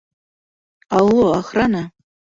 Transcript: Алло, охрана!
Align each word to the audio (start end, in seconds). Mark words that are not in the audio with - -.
Алло, 0.99 1.27
охрана! 1.37 1.83